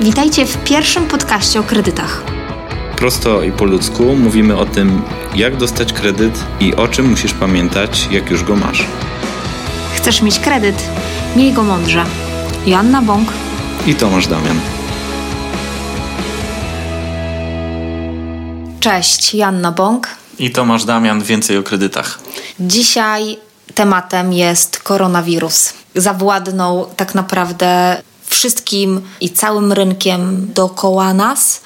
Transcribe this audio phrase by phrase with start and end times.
[0.00, 2.22] Witajcie w pierwszym podcaście o kredytach.
[2.96, 5.02] Prosto i po ludzku mówimy o tym,
[5.34, 8.84] jak dostać kredyt i o czym musisz pamiętać, jak już go masz.
[9.96, 10.82] Chcesz mieć kredyt?
[11.36, 12.04] Miej go mądrze.
[12.66, 13.28] Joanna Bąk
[13.86, 14.60] i Tomasz Damian.
[18.80, 20.08] Cześć, Joanna Bąk
[20.38, 21.22] i Tomasz Damian.
[21.22, 22.18] Więcej o kredytach.
[22.60, 23.38] Dzisiaj
[23.74, 25.72] tematem jest koronawirus.
[25.94, 27.96] Zawładnął tak naprawdę
[28.30, 31.60] wszystkim i całym rynkiem dookoła nas.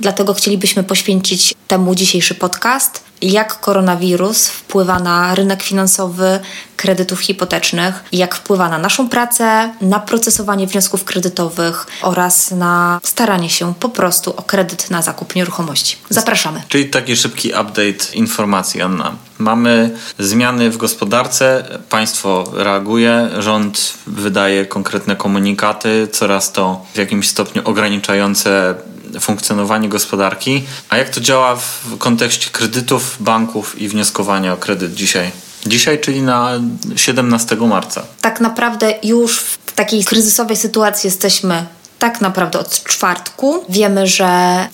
[0.00, 3.07] Dlatego chcielibyśmy poświęcić temu dzisiejszy podcast.
[3.22, 6.40] Jak koronawirus wpływa na rynek finansowy
[6.76, 13.74] kredytów hipotecznych, jak wpływa na naszą pracę, na procesowanie wniosków kredytowych oraz na staranie się
[13.74, 15.96] po prostu o kredyt na zakup nieruchomości.
[16.10, 16.62] Zapraszamy.
[16.68, 19.12] Czyli taki szybki update informacji, Anna.
[19.38, 27.62] Mamy zmiany w gospodarce, państwo reaguje, rząd wydaje konkretne komunikaty, coraz to w jakimś stopniu
[27.64, 28.74] ograniczające
[29.20, 30.64] funkcjonowanie gospodarki.
[30.88, 35.30] A jak to działa w kontekście kredytów, banków i wnioskowania o kredyt dzisiaj?
[35.66, 36.50] Dzisiaj, czyli na
[36.96, 38.02] 17 marca.
[38.20, 41.66] Tak naprawdę już w takiej kryzysowej sytuacji jesteśmy
[41.98, 43.64] tak naprawdę od czwartku.
[43.68, 44.28] Wiemy, że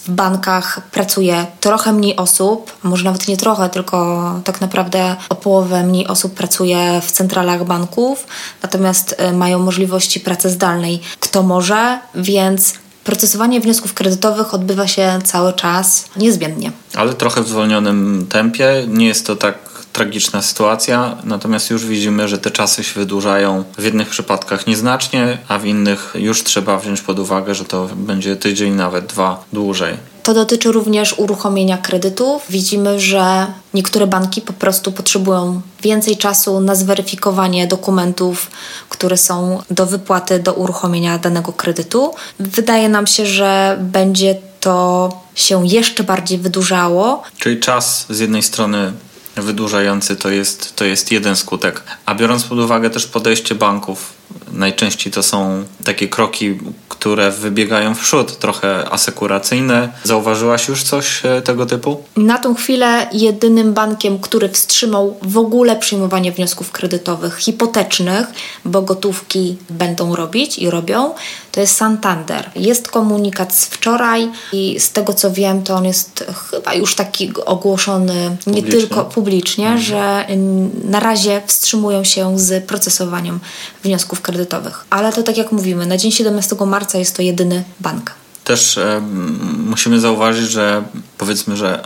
[0.06, 5.82] w bankach pracuje trochę mniej osób, może nawet nie trochę, tylko tak naprawdę o połowę
[5.82, 8.26] mniej osób pracuje w centralach banków,
[8.62, 12.74] natomiast y, mają możliwości pracy zdalnej kto może, więc
[13.04, 16.72] procesowanie wniosków kredytowych odbywa się cały czas niezmiennie.
[16.94, 18.84] Ale trochę w zwolnionym tempie.
[18.88, 19.58] Nie jest to tak
[19.92, 25.58] tragiczna sytuacja, natomiast już widzimy, że te czasy się wydłużają w jednych przypadkach nieznacznie, a
[25.58, 30.13] w innych już trzeba wziąć pod uwagę, że to będzie tydzień, nawet dwa dłużej.
[30.24, 32.42] To dotyczy również uruchomienia kredytów.
[32.50, 38.50] Widzimy, że niektóre banki po prostu potrzebują więcej czasu na zweryfikowanie dokumentów,
[38.88, 42.14] które są do wypłaty, do uruchomienia danego kredytu.
[42.38, 47.22] Wydaje nam się, że będzie to się jeszcze bardziej wydłużało.
[47.38, 48.92] Czyli czas z jednej strony
[49.36, 51.82] wydłużający to jest, to jest jeden skutek.
[52.06, 54.12] A biorąc pod uwagę też podejście banków,
[54.56, 59.92] najczęściej to są takie kroki, które wybiegają w przód, trochę asekuracyjne.
[60.04, 62.02] Zauważyłaś już coś e, tego typu?
[62.16, 68.26] Na tą chwilę jedynym bankiem, który wstrzymał w ogóle przyjmowanie wniosków kredytowych hipotecznych,
[68.64, 71.14] bo gotówki będą robić i robią,
[71.52, 72.50] to jest Santander.
[72.56, 77.32] Jest komunikat z wczoraj i z tego co wiem, to on jest chyba już taki
[77.46, 78.62] ogłoszony publicznie.
[78.62, 79.82] nie tylko publicznie, mhm.
[79.82, 80.26] że
[80.84, 83.40] na razie wstrzymują się z procesowaniem
[83.84, 84.43] wniosków kredytowych.
[84.90, 88.14] Ale to tak jak mówimy, na dzień 17 marca jest to jedyny bank.
[88.44, 89.02] Też e,
[89.56, 90.82] musimy zauważyć, że
[91.18, 91.82] powiedzmy, że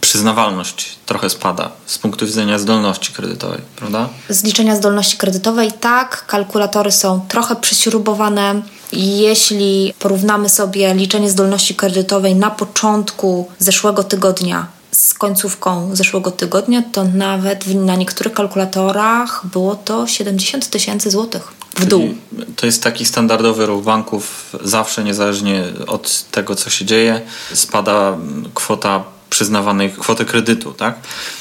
[0.00, 4.08] przyznawalność trochę spada z punktu widzenia zdolności kredytowej, prawda?
[4.28, 6.26] Zliczenia zdolności kredytowej, tak.
[6.26, 8.62] Kalkulatory są trochę przyśrubowane.
[8.92, 17.04] Jeśli porównamy sobie liczenie zdolności kredytowej na początku zeszłego tygodnia z końcówką zeszłego tygodnia, to
[17.04, 22.14] nawet na niektórych kalkulatorach było to 70 tysięcy złotych w dół.
[22.56, 24.56] To jest taki standardowy ruch banków.
[24.64, 27.20] Zawsze, niezależnie od tego, co się dzieje,
[27.54, 28.18] spada
[28.54, 30.94] kwota przyznawanej kwoty kredytu, tak?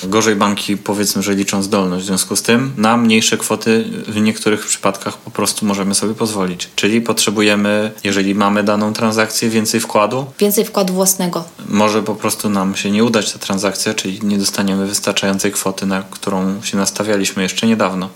[0.04, 2.04] Gorzej banki powiedzmy, że liczą zdolność.
[2.04, 6.70] W związku z tym na mniejsze kwoty w niektórych przypadkach po prostu możemy sobie pozwolić.
[6.76, 10.26] Czyli potrzebujemy, jeżeli mamy daną transakcję, więcej wkładu.
[10.40, 11.44] Więcej wkładu własnego.
[11.70, 16.04] Może po prostu nam się nie udać ta transakcja, czyli nie dostaniemy wystarczającej kwoty, na
[16.12, 18.10] którą się nastawialiśmy jeszcze niedawno.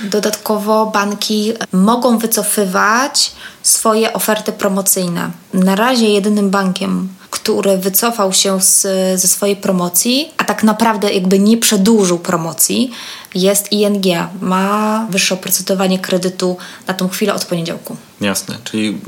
[0.00, 5.30] Dodatkowo banki mogą wycofywać swoje oferty promocyjne.
[5.54, 7.08] Na razie jedynym bankiem,
[7.48, 8.82] który wycofał się z,
[9.20, 12.90] ze swojej promocji, a tak naprawdę jakby nie przedłużył promocji,
[13.34, 14.04] jest ING.
[14.40, 16.56] Ma wyższe oprocentowanie kredytu
[16.86, 17.96] na tą chwilę od poniedziałku.
[18.20, 18.98] Jasne, czyli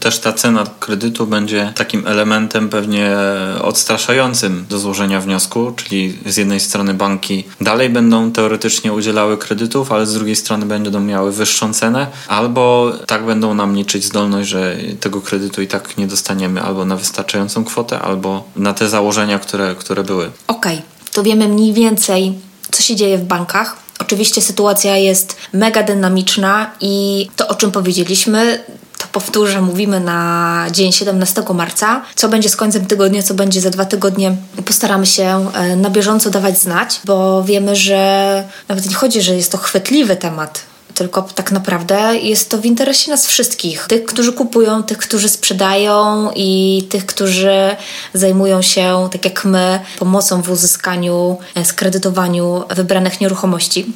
[0.00, 3.16] też ta cena kredytu będzie takim elementem pewnie
[3.62, 10.06] odstraszającym do złożenia wniosku, czyli z jednej strony banki dalej będą teoretycznie udzielały kredytów, ale
[10.06, 15.20] z drugiej strony będą miały wyższą cenę, albo tak będą nam liczyć zdolność, że tego
[15.20, 20.04] kredytu i tak nie dostaniemy albo na wystarczającą kwotę, albo na te założenia, które, które
[20.04, 20.30] były.
[20.46, 20.88] Okej, okay.
[21.12, 22.34] to wiemy mniej więcej,
[22.72, 28.64] co się dzieje w bankach Oczywiście sytuacja jest mega dynamiczna i to, o czym powiedzieliśmy,
[28.98, 32.02] to powtórzę, mówimy na dzień 17 marca.
[32.14, 36.30] Co będzie z końcem tygodnia, co będzie za dwa tygodnie, postaramy się e, na bieżąco
[36.30, 40.60] dawać znać, bo wiemy, że nawet nie chodzi, że jest to chwytliwy temat
[41.00, 43.86] tylko tak naprawdę jest to w interesie nas wszystkich.
[43.88, 47.76] Tych, którzy kupują, tych, którzy sprzedają i tych, którzy
[48.14, 53.86] zajmują się, tak jak my, pomocą w uzyskaniu, e, skredytowaniu wybranych nieruchomości.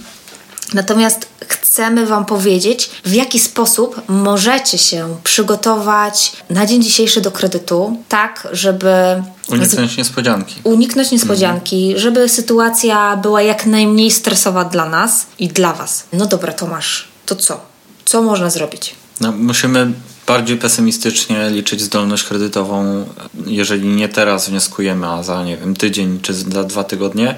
[0.72, 7.96] Natomiast chcemy Wam powiedzieć, w jaki sposób możecie się przygotować na dzień dzisiejszy do kredytu,
[8.08, 10.54] tak, żeby uniknąć niespodzianki.
[10.64, 12.00] Uniknąć niespodzianki, mhm.
[12.00, 16.04] żeby sytuacja była jak najmniej stresowa dla nas i dla Was.
[16.12, 17.60] No dobra, Tomasz, to co?
[18.04, 18.94] Co można zrobić?
[19.20, 19.92] No, musimy
[20.26, 23.06] bardziej pesymistycznie liczyć zdolność kredytową,
[23.46, 27.34] jeżeli nie teraz wnioskujemy, a za nie wiem, tydzień czy za dwa tygodnie,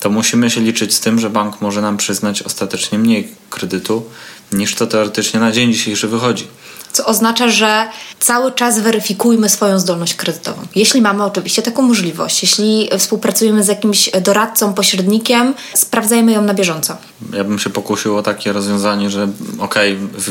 [0.00, 4.04] to musimy się liczyć z tym, że bank może nam przyznać ostatecznie mniej kredytu
[4.52, 6.46] niż to teoretycznie na dzień dzisiejszy wychodzi
[6.94, 7.88] co oznacza, że
[8.20, 10.62] cały czas weryfikujmy swoją zdolność kredytową.
[10.74, 16.96] Jeśli mamy oczywiście taką możliwość, jeśli współpracujemy z jakimś doradcą, pośrednikiem, sprawdzajmy ją na bieżąco.
[17.32, 20.30] Ja bym się pokusił o takie rozwiązanie, że okej, okay, w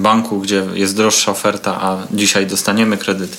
[0.00, 3.36] banku, gdzie jest droższa oferta, a dzisiaj dostaniemy kredyt,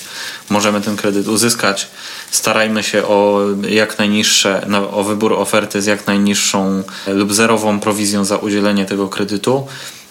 [0.50, 1.88] możemy ten kredyt uzyskać.
[2.31, 3.39] Starajmy się o
[3.69, 9.68] jak najniższe, o wybór oferty z jak najniższą lub zerową prowizją za udzielenie tego kredytu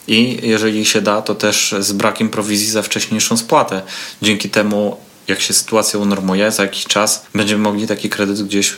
[0.09, 3.83] i jeżeli się da, to też z brakiem prowizji za wcześniejszą spłatę.
[4.23, 4.97] Dzięki temu
[5.29, 8.77] jak się sytuacja unormuje, za jakiś czas będziemy mogli taki kredyt gdzieś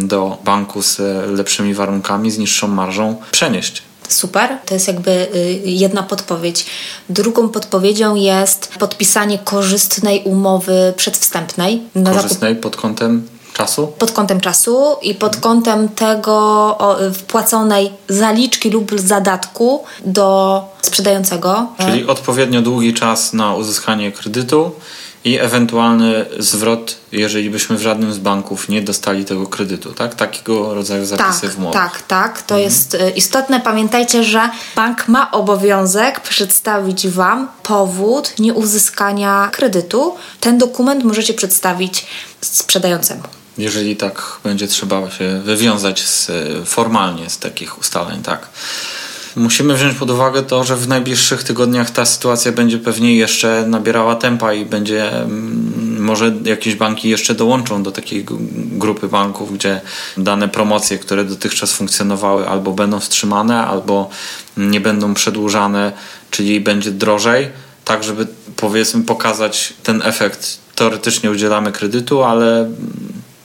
[0.00, 0.98] do banku z
[1.38, 3.82] lepszymi warunkami, z niższą marżą przenieść.
[4.08, 6.66] Super, to jest jakby y, jedna podpowiedź.
[7.08, 11.82] Drugą podpowiedzią jest podpisanie korzystnej umowy przedwstępnej.
[12.04, 13.28] korzystnej pod kątem
[13.58, 13.86] czasu?
[13.86, 16.78] Pod kątem czasu i pod kątem tego
[17.14, 21.66] wpłaconej zaliczki lub zadatku do sprzedającego.
[21.78, 24.70] Czyli odpowiednio długi czas na uzyskanie kredytu
[25.24, 30.14] i ewentualny zwrot, jeżeli byśmy w żadnym z banków nie dostali tego kredytu, tak?
[30.14, 31.72] Takiego rodzaju zapisy tak, w umowie.
[31.72, 32.62] Tak, tak, to mhm.
[32.62, 33.60] jest y, istotne.
[33.60, 40.14] Pamiętajcie, że bank ma obowiązek przedstawić Wam powód nieuzyskania kredytu.
[40.40, 42.06] Ten dokument możecie przedstawić
[42.40, 43.22] sprzedającemu
[43.58, 46.30] jeżeli tak będzie trzeba się wywiązać z,
[46.68, 48.48] formalnie z takich ustaleń, tak.
[49.36, 54.14] Musimy wziąć pod uwagę to, że w najbliższych tygodniach ta sytuacja będzie pewnie jeszcze nabierała
[54.14, 58.26] tempa i będzie, mm, może jakieś banki jeszcze dołączą do takiej
[58.72, 59.80] grupy banków, gdzie
[60.16, 64.10] dane promocje, które dotychczas funkcjonowały, albo będą wstrzymane, albo
[64.56, 65.92] nie będą przedłużane,
[66.30, 67.48] czyli będzie drożej,
[67.84, 68.26] tak żeby
[68.56, 70.58] powiedzmy pokazać ten efekt.
[70.74, 72.70] Teoretycznie udzielamy kredytu, ale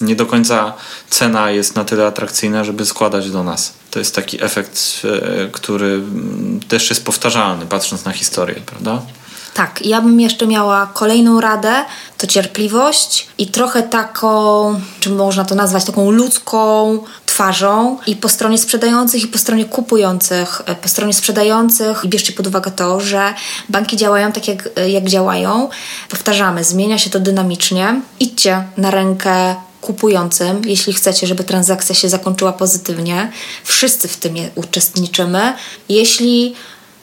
[0.04, 0.74] nie do końca
[1.10, 3.74] cena jest na tyle atrakcyjna, żeby składać do nas.
[3.92, 9.02] To jest taki efekt, e, który mm, też jest powtarzalny, patrząc na historię, prawda?
[9.54, 11.74] Tak, ja bym jeszcze miała kolejną radę,
[12.18, 14.30] to cierpliwość i trochę taką,
[15.00, 20.62] czy można to nazwać, taką ludzką twarzą i po stronie sprzedających i po stronie kupujących.
[20.66, 23.34] E, po stronie sprzedających i bierzcie pod uwagę to, że
[23.70, 25.70] banki działają tak jak, e, jak działają.
[26.10, 28.02] Powtarzamy, zmienia się to dynamicznie.
[28.20, 33.32] Idźcie na rękę kupującym, jeśli chcecie, żeby transakcja się zakończyła pozytywnie.
[33.64, 35.54] Wszyscy w tym uczestniczymy.
[35.90, 36.56] Jeśli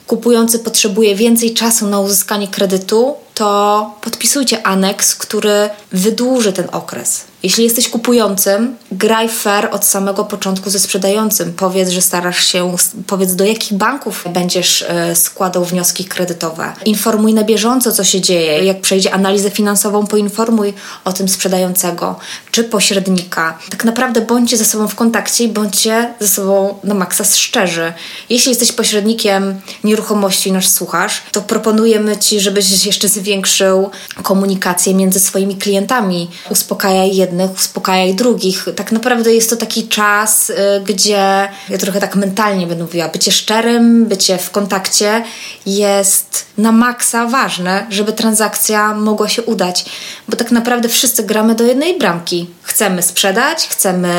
[0.07, 7.31] kupujący potrzebuje więcej czasu na uzyskanie kredytu, to podpisujcie aneks, który wydłuży ten okres.
[7.43, 11.53] Jeśli jesteś kupującym, graj fair od samego początku ze sprzedającym.
[11.53, 12.75] Powiedz, że starasz się,
[13.07, 16.73] powiedz do jakich banków będziesz e, składał wnioski kredytowe.
[16.85, 18.65] Informuj na bieżąco, co się dzieje.
[18.65, 20.73] Jak przejdzie analizę finansową, poinformuj
[21.05, 22.19] o tym sprzedającego
[22.51, 23.57] czy pośrednika.
[23.69, 27.93] Tak naprawdę bądźcie ze sobą w kontakcie i bądźcie ze sobą na maksa szczerzy.
[28.29, 33.89] Jeśli jesteś pośrednikiem nieruchomości i nas słuchasz, to proponujemy Ci, żebyś jeszcze zwiększył
[34.23, 36.29] komunikację między swoimi klientami.
[36.49, 38.65] Uspokajaj jednych uspokajaj drugich.
[38.75, 40.55] Tak naprawdę jest to taki czas, y,
[40.85, 45.23] gdzie ja trochę tak mentalnie będę mówiła, bycie szczerym, bycie w kontakcie
[45.65, 49.85] jest na maksa ważne, żeby transakcja mogła się udać,
[50.27, 52.49] bo tak naprawdę wszyscy gramy do jednej bramki.
[52.63, 54.13] Chcemy sprzedać, chcemy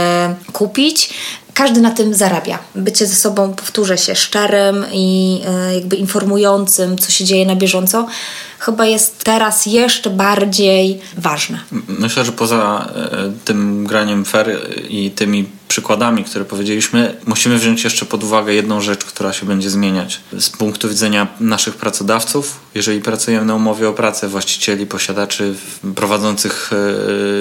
[0.53, 1.11] kupić,
[1.55, 2.59] każdy na tym zarabia.
[2.75, 5.41] Bycie ze sobą, powtórzę się, szczerym i
[5.71, 8.07] y, jakby informującym, co się dzieje na bieżąco,
[8.59, 11.61] chyba jest teraz jeszcze bardziej ważne.
[11.89, 18.07] Myślę, że poza e, tym graniem fair i tymi przykładami, które powiedzieliśmy, musimy wziąć jeszcze
[18.07, 20.21] pod uwagę jedną rzecz, która się będzie zmieniać.
[20.39, 25.55] Z punktu widzenia naszych pracodawców, jeżeli pracujemy na umowie o pracę, właścicieli, posiadaczy
[25.95, 26.71] prowadzących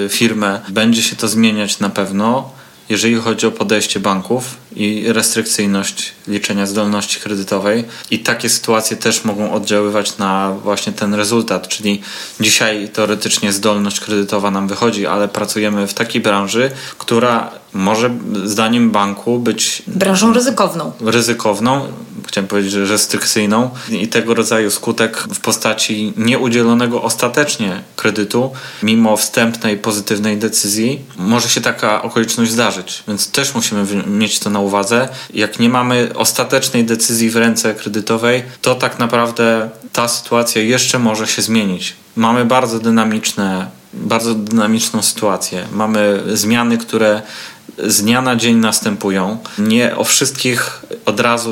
[0.04, 2.50] e, firmę, będzie się to zmieniać na pewno
[2.92, 7.84] jeżeli chodzi o podejście banków i restrykcyjność liczenia zdolności kredytowej.
[8.10, 12.02] I takie sytuacje też mogą oddziaływać na właśnie ten rezultat, czyli
[12.40, 18.10] dzisiaj teoretycznie zdolność kredytowa nam wychodzi, ale pracujemy w takiej branży, która może
[18.44, 20.92] zdaniem banku być branżą ryzykowną.
[21.00, 21.86] Ryzykowną,
[22.26, 28.50] chciałem powiedzieć, że restrykcyjną i tego rodzaju skutek w postaci nieudzielonego ostatecznie kredytu,
[28.82, 33.02] mimo wstępnej pozytywnej decyzji, może się taka okoliczność zdarzyć.
[33.08, 35.08] Więc też musimy mieć to na uwadze.
[35.34, 41.26] Jak nie mamy ostatecznej decyzji w ręce kredytowej, to tak naprawdę ta sytuacja jeszcze może
[41.26, 41.94] się zmienić.
[42.16, 45.66] Mamy bardzo dynamiczne bardzo dynamiczną sytuację.
[45.72, 47.22] Mamy zmiany, które
[47.78, 49.38] z dnia na dzień następują.
[49.58, 51.50] Nie o wszystkich od razu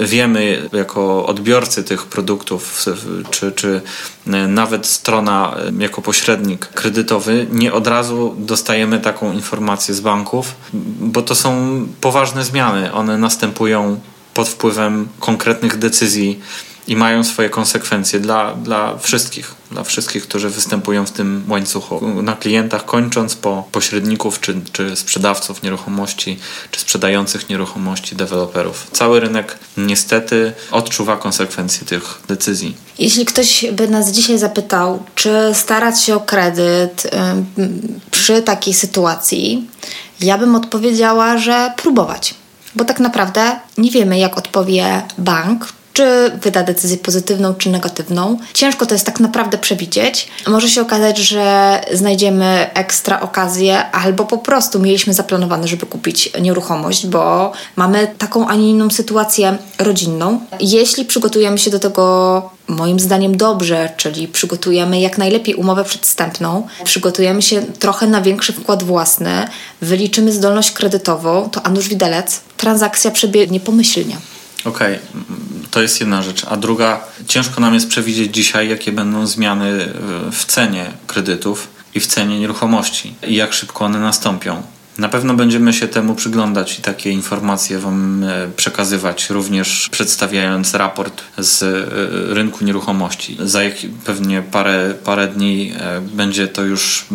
[0.00, 2.86] wiemy jako odbiorcy tych produktów,
[3.30, 3.80] czy, czy
[4.48, 10.54] nawet strona jako pośrednik kredytowy, nie od razu dostajemy taką informację z banków,
[11.00, 12.92] bo to są poważne zmiany.
[12.92, 14.00] One następują
[14.34, 16.40] pod wpływem konkretnych decyzji
[16.88, 22.22] i mają swoje konsekwencje dla, dla wszystkich, dla wszystkich, którzy występują w tym łańcuchu.
[22.22, 26.38] Na klientach kończąc po pośredników czy, czy sprzedawców nieruchomości,
[26.70, 28.86] czy sprzedających nieruchomości, deweloperów.
[28.92, 32.76] Cały rynek niestety odczuwa konsekwencje tych decyzji.
[32.98, 37.10] Jeśli ktoś by nas dzisiaj zapytał, czy starać się o kredyt
[38.10, 39.68] przy takiej sytuacji,
[40.20, 42.34] ja bym odpowiedziała, że próbować.
[42.74, 48.38] Bo tak naprawdę nie wiemy, jak odpowie bank, czy wyda decyzję pozytywną, czy negatywną.
[48.54, 50.28] Ciężko to jest tak naprawdę przewidzieć.
[50.46, 57.06] Może się okazać, że znajdziemy ekstra okazję, albo po prostu mieliśmy zaplanowane, żeby kupić nieruchomość,
[57.06, 60.40] bo mamy taką, a nie inną sytuację rodzinną.
[60.60, 67.42] Jeśli przygotujemy się do tego moim zdaniem dobrze, czyli przygotujemy jak najlepiej umowę przedstępną, przygotujemy
[67.42, 69.48] się trochę na większy wkład własny,
[69.82, 74.16] wyliczymy zdolność kredytową, to a nuż widelec, transakcja przebiegnie pomyślnie.
[74.64, 75.68] Okej, okay.
[75.70, 76.44] to jest jedna rzecz.
[76.44, 82.00] A druga, ciężko nam jest przewidzieć dzisiaj, jakie będą zmiany e, w cenie kredytów i
[82.00, 84.62] w cenie nieruchomości i jak szybko one nastąpią.
[84.98, 91.22] Na pewno będziemy się temu przyglądać i takie informacje Wam e, przekazywać, również przedstawiając raport
[91.38, 93.36] z e, rynku nieruchomości.
[93.40, 93.60] Za
[94.04, 95.72] pewnie parę, parę dni
[96.14, 97.06] będzie to już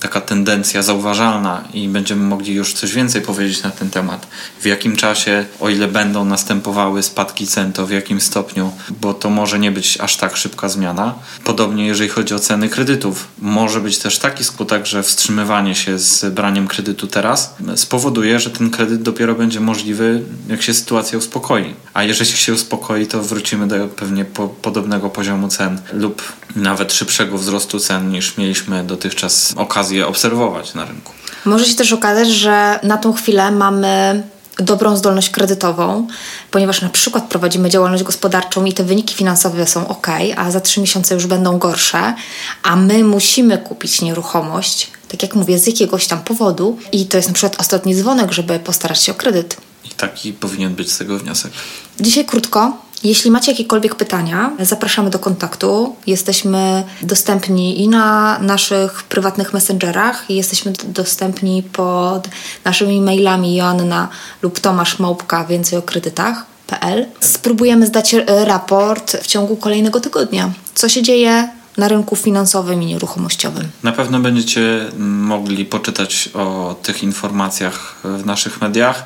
[0.00, 4.26] taka tendencja zauważalna i będziemy mogli już coś więcej powiedzieć na ten temat.
[4.60, 9.30] W jakim czasie, o ile będą następowały spadki cen, to w jakim stopniu, bo to
[9.30, 11.14] może nie być aż tak szybka zmiana.
[11.44, 13.28] Podobnie jeżeli chodzi o ceny kredytów.
[13.38, 18.70] Może być też taki skutek, że wstrzymywanie się z braniem kredytu teraz spowoduje, że ten
[18.70, 21.74] kredyt dopiero będzie możliwy, jak się sytuacja uspokoi.
[21.94, 26.22] A jeżeli się uspokoi, to wrócimy do pewnie po podobnego poziomu cen lub
[26.56, 31.12] nawet szybszego wzrostu cen niż mieliśmy dotychczas okazję obserwować na rynku.
[31.44, 34.22] Może się też okazać, że na tą chwilę mamy
[34.58, 36.06] dobrą zdolność kredytową,
[36.50, 40.80] ponieważ na przykład prowadzimy działalność gospodarczą i te wyniki finansowe są ok, a za trzy
[40.80, 42.14] miesiące już będą gorsze,
[42.62, 47.28] a my musimy kupić nieruchomość, tak jak mówię, z jakiegoś tam powodu i to jest
[47.28, 49.56] na przykład ostatni dzwonek, żeby postarać się o kredyt.
[49.84, 51.52] I taki powinien być z tego wniosek.
[52.00, 55.96] Dzisiaj krótko, jeśli macie jakiekolwiek pytania, zapraszamy do kontaktu.
[56.06, 62.28] Jesteśmy dostępni i na naszych prywatnych messengerach, i jesteśmy dostępni pod
[62.64, 64.08] naszymi mailami Joanna
[64.42, 67.06] lub Tomasz Małpka więcej o kredytach.pl.
[67.20, 70.50] Spróbujemy zdać raport w ciągu kolejnego tygodnia.
[70.74, 73.68] Co się dzieje na rynku finansowym i nieruchomościowym.
[73.82, 79.04] Na pewno będziecie mogli poczytać o tych informacjach w naszych mediach.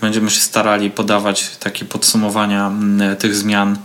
[0.00, 3.78] Będziemy się starali podawać takie podsumowania mm, tych zmian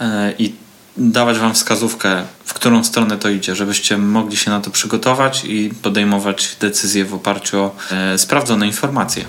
[0.00, 0.54] e, i
[0.96, 5.70] dawać Wam wskazówkę, w którą stronę to idzie, żebyście mogli się na to przygotować i
[5.82, 9.24] podejmować decyzje w oparciu o e, sprawdzone informacje.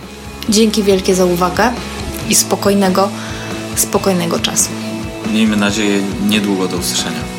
[0.50, 1.74] Dzięki wielkie za uwagę
[2.30, 3.10] i spokojnego,
[3.76, 4.70] spokojnego czasu.
[5.34, 7.35] Miejmy nadzieję niedługo do usłyszenia.